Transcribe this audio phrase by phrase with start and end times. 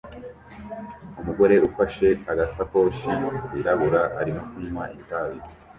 [1.19, 3.09] Umugore ufashe agasakoshi
[3.47, 5.37] kirabura arimo kunywa itabi